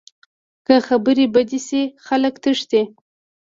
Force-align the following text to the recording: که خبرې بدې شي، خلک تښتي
که 0.65 0.75
خبرې 0.87 1.25
بدې 1.33 1.59
شي، 1.67 1.83
خلک 2.05 2.33
تښتي 2.43 2.81